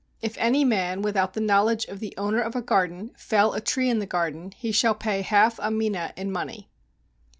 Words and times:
If 0.19 0.35
any 0.39 0.65
man, 0.65 1.03
without 1.03 1.33
the 1.35 1.39
knowledge 1.41 1.85
of 1.85 1.99
the 1.99 2.15
owner 2.17 2.41
of 2.41 2.55
a 2.55 2.61
garden, 2.63 3.11
fell 3.15 3.53
a 3.53 3.61
tree 3.61 3.87
in 3.87 4.01
a 4.01 4.07
garden 4.07 4.49
he 4.57 4.71
shall 4.71 4.95
pay 4.95 5.21
half 5.21 5.59
a 5.61 5.69
mina 5.69 6.11
in 6.17 6.31
money. 6.31 6.71